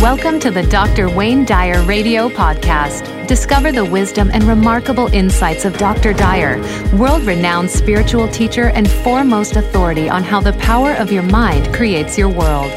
Welcome 0.00 0.40
to 0.40 0.50
the 0.50 0.62
Dr. 0.62 1.14
Wayne 1.14 1.44
Dyer 1.44 1.82
Radio 1.84 2.30
Podcast. 2.30 3.26
Discover 3.26 3.72
the 3.72 3.84
wisdom 3.84 4.30
and 4.32 4.44
remarkable 4.44 5.08
insights 5.08 5.66
of 5.66 5.76
Dr. 5.76 6.14
Dyer, 6.14 6.56
world 6.96 7.24
renowned 7.24 7.70
spiritual 7.70 8.26
teacher 8.28 8.70
and 8.70 8.90
foremost 8.90 9.56
authority 9.56 10.08
on 10.08 10.22
how 10.22 10.40
the 10.40 10.54
power 10.54 10.94
of 10.94 11.12
your 11.12 11.22
mind 11.24 11.74
creates 11.74 12.16
your 12.16 12.30
world. 12.30 12.72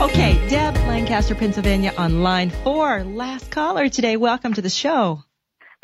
Okay, 0.00 0.42
Deb, 0.48 0.74
Lancaster, 0.86 1.34
Pennsylvania, 1.34 1.92
on 1.98 2.22
line 2.22 2.48
four. 2.48 3.04
Last 3.04 3.50
caller 3.50 3.90
today. 3.90 4.16
Welcome 4.16 4.54
to 4.54 4.62
the 4.62 4.70
show. 4.70 5.22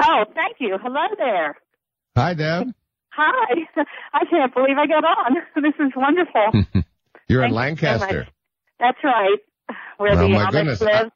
Oh, 0.02 0.24
thank 0.34 0.56
you. 0.60 0.78
Hello 0.82 1.02
there. 1.18 1.58
Hi, 2.16 2.32
Deb. 2.32 2.72
Hi. 3.10 3.84
I 4.14 4.24
can't 4.30 4.54
believe 4.54 4.78
I 4.78 4.86
got 4.86 5.04
on. 5.04 5.36
This 5.62 5.74
is 5.78 5.92
wonderful. 5.94 6.52
You're 7.28 7.42
Thank 7.42 7.50
in 7.50 7.50
you 7.50 7.50
so 7.50 7.54
Lancaster. 7.54 8.28
That's 8.80 8.98
right. 9.04 9.40
Where 9.98 10.12
Oh, 10.12 10.22
the 10.22 10.28
my 10.28 10.46
Amish 10.46 10.50
goodness. 10.52 10.80
live. 10.80 11.10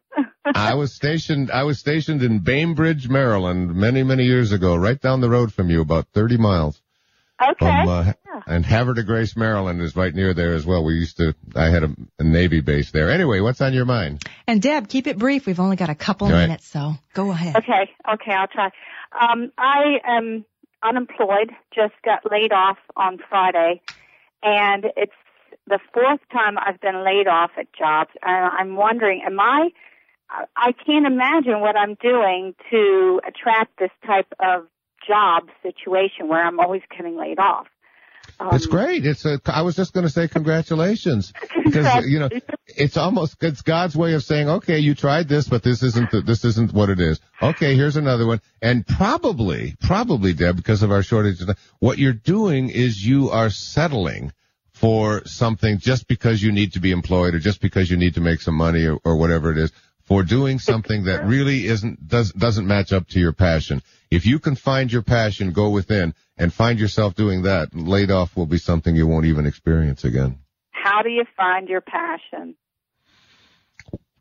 I 0.55 0.75
was 0.75 0.95
stationed. 0.95 1.51
I 1.51 1.65
was 1.65 1.79
stationed 1.79 2.23
in 2.23 2.39
Bainbridge, 2.41 3.09
Maryland, 3.09 3.75
many, 3.75 4.03
many 4.03 4.25
years 4.25 4.53
ago, 4.53 4.77
right 4.77 5.01
down 5.01 5.21
the 5.21 5.29
road 5.29 5.53
from 5.53 5.71
you, 5.71 5.81
about 5.83 6.07
30 6.15 6.37
miles. 6.39 6.81
okay. 7.41 7.55
From, 7.59 7.89
uh, 7.89 8.05
Yeah. 8.05 8.43
and 8.47 8.65
Havre 8.65 8.95
de 8.95 9.03
Grace, 9.03 9.37
Maryland, 9.37 9.81
is 9.83 9.95
right 9.97 10.15
near 10.15 10.33
there 10.34 10.55
as 10.55 10.65
well. 10.67 10.84
We 10.84 10.95
used 10.95 11.17
to. 11.19 11.34
I 11.55 11.67
had 11.71 11.83
a, 11.84 11.91
a 12.19 12.25
Navy 12.25 12.61
base 12.61 12.91
there. 12.93 13.11
Anyway, 13.11 13.41
what's 13.41 13.61
on 13.61 13.75
your 13.75 13.84
mind? 13.84 14.23
And 14.47 14.61
Deb, 14.62 14.89
keep 14.89 15.06
it 15.06 15.19
brief. 15.19 15.47
We've 15.47 15.61
only 15.61 15.77
got 15.77 15.91
a 15.91 15.95
couple 15.95 16.27
All 16.29 16.33
right. 16.33 16.43
minutes, 16.47 16.67
so 16.67 16.95
go 17.15 17.31
ahead. 17.31 17.56
Okay. 17.56 17.91
Okay. 18.15 18.33
I'll 18.33 18.48
try. 18.48 18.70
Um, 19.20 19.53
I 19.59 19.98
am 20.05 20.45
unemployed. 20.83 21.51
Just 21.75 21.95
got 22.05 22.20
laid 22.31 22.53
off 22.53 22.79
on 22.97 23.19
Friday, 23.29 23.83
and 24.43 24.84
it's 24.97 25.12
the 25.69 25.78
fourth 25.92 26.20
time 26.33 26.56
I've 26.58 26.80
been 26.80 27.05
laid 27.05 27.28
off 27.28 27.50
at 27.58 27.72
jobs. 27.72 28.11
And 28.22 28.50
I'm 28.58 28.77
wondering, 28.77 29.22
am 29.24 29.38
I? 29.38 29.70
I 30.56 30.72
can't 30.72 31.06
imagine 31.06 31.61
what 31.61 31.77
I'm 31.77 31.94
doing 31.94 32.55
to 32.70 33.20
attract 33.27 33.78
this 33.78 33.91
type 34.06 34.33
of 34.41 34.66
job 35.06 35.44
situation 35.62 36.28
where 36.28 36.44
I'm 36.44 36.61
always 36.61 36.83
getting 36.94 37.16
laid 37.16 37.39
off. 37.39 37.66
Um, 38.41 38.55
it's 38.55 38.66
great. 38.66 39.06
It's 39.06 39.24
a. 39.24 39.41
I 39.46 39.62
was 39.62 39.74
just 39.74 39.92
going 39.92 40.05
to 40.05 40.12
say 40.12 40.28
congratulations 40.28 41.33
because 41.64 42.06
you 42.06 42.19
know 42.19 42.28
it's 42.66 42.96
almost 42.96 43.42
it's 43.42 43.62
God's 43.62 43.96
way 43.96 44.12
of 44.14 44.22
saying, 44.22 44.48
okay, 44.48 44.78
you 44.78 44.94
tried 44.94 45.28
this, 45.28 45.48
but 45.48 45.62
this 45.62 45.83
isn't 45.83 46.11
the, 46.11 46.20
this 46.20 46.44
isn't 46.44 46.72
what 46.72 46.91
it 46.91 47.00
is. 47.00 47.20
Okay, 47.42 47.74
here's 47.74 47.96
another 47.96 48.27
one, 48.27 48.41
and 48.61 48.86
probably 48.86 49.77
probably 49.80 50.34
Deb, 50.34 50.56
because 50.56 50.83
of 50.83 50.91
our 50.91 51.02
shortage, 51.02 51.41
of 51.41 51.48
time, 51.48 51.56
what 51.78 51.98
you're 51.98 52.12
doing 52.12 52.69
is 52.69 53.05
you 53.05 53.30
are 53.30 53.50
settling 53.50 54.33
for 54.81 55.25
something 55.27 55.79
just 55.79 56.07
because 56.07 56.43
you 56.43 56.53
need 56.53 56.73
to 56.75 56.81
be 56.81 56.93
employed 56.93 57.34
or 57.34 57.41
just 57.41 57.61
because 57.61 57.91
you 57.91 57.97
need 57.97 58.15
to 58.15 58.21
make 58.21 58.41
some 58.41 58.55
money 58.55 58.87
or, 58.87 58.98
or 59.05 59.17
whatever 59.17 59.51
it 59.51 59.59
is 59.59 59.73
for 60.09 60.23
doing 60.23 60.59
something 60.59 61.05
that 61.05 61.27
really 61.27 61.67
isn't 61.67 62.09
does 62.09 62.33
doesn't 62.33 62.67
match 62.67 62.93
up 62.93 63.07
to 63.09 63.19
your 63.19 63.33
passion. 63.33 63.83
If 64.11 64.25
you 64.25 64.39
can 64.39 64.55
find 64.55 64.91
your 64.91 65.03
passion, 65.03 65.53
go 65.53 65.70
within 65.70 66.15
and 66.39 66.53
find 66.53 66.79
yourself 66.79 67.15
doing 67.15 67.43
that, 67.43 67.75
laid 67.75 68.11
off 68.11 68.37
will 68.37 68.47
be 68.47 68.59
something 68.59 68.95
you 68.95 69.07
won't 69.07 69.27
even 69.27 69.47
experience 69.47 70.05
again. 70.05 70.39
How 70.70 71.03
do 71.03 71.11
you 71.11 71.25
find 71.37 71.69
your 71.69 71.83
passion? 71.83 72.55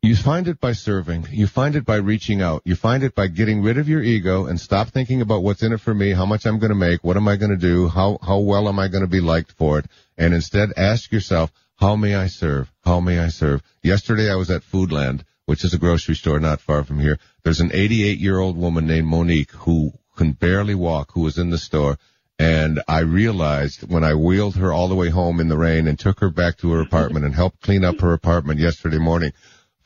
You 0.07 0.15
find 0.15 0.47
it 0.47 0.61
by 0.61 0.71
serving. 0.71 1.27
You 1.31 1.47
find 1.47 1.75
it 1.75 1.83
by 1.83 1.97
reaching 1.97 2.41
out. 2.41 2.61
You 2.63 2.77
find 2.77 3.03
it 3.03 3.13
by 3.13 3.27
getting 3.27 3.61
rid 3.61 3.77
of 3.77 3.89
your 3.89 4.01
ego 4.01 4.45
and 4.45 4.57
stop 4.57 4.87
thinking 4.87 5.19
about 5.19 5.43
what's 5.43 5.63
in 5.63 5.73
it 5.73 5.81
for 5.81 5.93
me, 5.93 6.11
how 6.11 6.25
much 6.25 6.45
I'm 6.45 6.59
going 6.59 6.69
to 6.69 6.75
make, 6.75 7.03
what 7.03 7.17
am 7.17 7.27
I 7.27 7.35
going 7.35 7.51
to 7.51 7.57
do, 7.57 7.89
how, 7.89 8.17
how 8.25 8.39
well 8.39 8.69
am 8.69 8.79
I 8.79 8.87
going 8.87 9.03
to 9.03 9.09
be 9.09 9.19
liked 9.19 9.51
for 9.51 9.79
it, 9.79 9.87
and 10.17 10.33
instead 10.33 10.69
ask 10.77 11.11
yourself, 11.11 11.51
how 11.75 11.97
may 11.97 12.15
I 12.15 12.27
serve? 12.27 12.71
How 12.85 13.01
may 13.01 13.19
I 13.19 13.27
serve? 13.27 13.61
Yesterday 13.83 14.31
I 14.31 14.35
was 14.35 14.49
at 14.49 14.61
Foodland, 14.61 15.25
which 15.45 15.65
is 15.65 15.73
a 15.73 15.77
grocery 15.77 16.15
store 16.15 16.39
not 16.39 16.61
far 16.61 16.85
from 16.85 17.01
here. 17.01 17.19
There's 17.43 17.59
an 17.59 17.71
88 17.73 18.17
year 18.17 18.39
old 18.39 18.55
woman 18.55 18.87
named 18.87 19.07
Monique 19.07 19.51
who 19.51 19.91
can 20.15 20.31
barely 20.31 20.75
walk, 20.75 21.11
who 21.11 21.21
was 21.23 21.37
in 21.37 21.49
the 21.49 21.57
store. 21.57 21.97
And 22.39 22.81
I 22.87 22.99
realized 22.99 23.91
when 23.91 24.05
I 24.05 24.13
wheeled 24.13 24.55
her 24.55 24.71
all 24.71 24.87
the 24.87 24.95
way 24.95 25.09
home 25.09 25.41
in 25.41 25.49
the 25.49 25.57
rain 25.57 25.85
and 25.85 25.99
took 25.99 26.21
her 26.21 26.29
back 26.29 26.59
to 26.59 26.71
her 26.71 26.79
apartment 26.79 27.25
and 27.25 27.35
helped 27.35 27.61
clean 27.61 27.83
up 27.83 27.99
her 27.99 28.13
apartment 28.13 28.61
yesterday 28.61 28.99
morning 28.99 29.33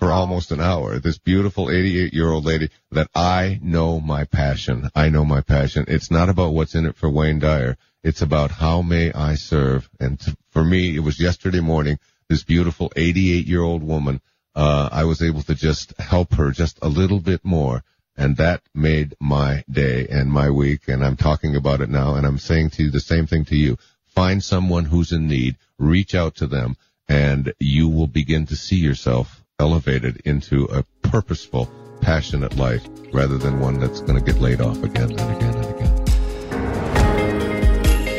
for 0.02 0.12
almost 0.12 0.50
an 0.50 0.60
hour, 0.60 0.98
this 0.98 1.20
beautiful 1.20 1.70
88 1.70 2.12
year 2.12 2.32
old 2.32 2.44
lady 2.44 2.72
that 2.90 3.08
I 3.14 3.60
know 3.62 4.00
my 4.00 4.24
passion. 4.24 4.90
I 4.96 5.10
know 5.10 5.24
my 5.24 5.42
passion. 5.42 5.86
It's 5.88 6.10
not 6.10 6.28
about 6.28 6.54
what's 6.54 6.74
in 6.74 6.88
it 6.88 6.96
for 6.96 7.08
Wayne 7.08 7.38
Dyer. 7.38 7.78
It's 8.04 8.24
about 8.24 8.50
how 8.50 8.82
may 8.82 9.14
I 9.14 9.36
serve. 9.36 9.88
And 10.00 10.20
t- 10.20 10.34
for 10.50 10.66
me, 10.66 10.96
it 10.96 11.02
was 11.02 11.20
yesterday 11.20 11.60
morning, 11.60 12.00
this 12.28 12.44
beautiful 12.44 12.92
88 12.96 13.46
year 13.46 13.62
old 13.62 13.84
woman, 13.84 14.22
uh, 14.56 14.90
I 14.92 15.04
was 15.04 15.22
able 15.22 15.44
to 15.44 15.54
just 15.54 15.96
help 16.00 16.34
her 16.34 16.50
just 16.50 16.80
a 16.82 16.90
little 16.90 17.20
bit 17.20 17.46
more. 17.46 17.84
And 18.18 18.38
that 18.38 18.64
made 18.74 19.14
my 19.20 19.64
day 19.70 20.08
and 20.08 20.32
my 20.32 20.50
week. 20.50 20.88
And 20.88 21.06
I'm 21.06 21.16
talking 21.16 21.56
about 21.56 21.80
it 21.80 21.90
now. 21.90 22.16
And 22.16 22.26
I'm 22.26 22.40
saying 22.40 22.72
to 22.72 22.84
you 22.86 22.90
the 22.90 23.00
same 23.00 23.28
thing 23.28 23.46
to 23.46 23.56
you. 23.56 23.78
Find 24.16 24.44
someone 24.44 24.86
who's 24.86 25.12
in 25.12 25.28
need, 25.28 25.58
reach 25.78 26.16
out 26.16 26.38
to 26.38 26.48
them, 26.48 26.76
and 27.08 27.54
you 27.60 27.88
will 27.88 28.08
begin 28.08 28.48
to 28.48 28.56
see 28.56 28.78
yourself 28.78 29.41
elevated 29.62 30.20
into 30.26 30.66
a 30.66 30.84
purposeful, 31.08 31.70
passionate 32.02 32.58
life 32.58 32.84
rather 33.14 33.38
than 33.38 33.60
one 33.60 33.80
that's 33.80 34.02
going 34.02 34.18
to 34.18 34.26
get 34.26 34.42
laid 34.42 34.60
off 34.60 34.84
again 34.84 35.12
and 35.12 35.36
again 35.38 35.56
and 35.56 35.66
again. 35.76 35.92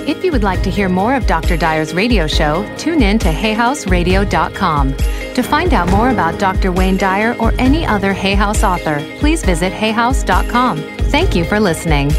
If 0.08 0.24
you 0.24 0.30
would 0.32 0.44
like 0.44 0.62
to 0.62 0.70
hear 0.70 0.88
more 0.88 1.14
of 1.14 1.26
Dr. 1.26 1.56
Dyer's 1.56 1.94
radio 1.94 2.26
show, 2.26 2.64
tune 2.76 3.02
in 3.02 3.18
to 3.18 3.28
hayhouseradio.com. 3.28 4.96
To 5.34 5.42
find 5.42 5.74
out 5.74 5.88
more 5.90 6.10
about 6.10 6.38
Dr. 6.38 6.70
Wayne 6.70 6.96
Dyer 6.96 7.34
or 7.40 7.52
any 7.58 7.84
other 7.86 8.12
Hay 8.12 8.34
House 8.34 8.62
author, 8.62 9.00
please 9.18 9.44
visit 9.44 9.72
hayhouse.com. 9.72 10.78
Thank 11.10 11.34
you 11.34 11.44
for 11.44 11.58
listening. 11.58 12.10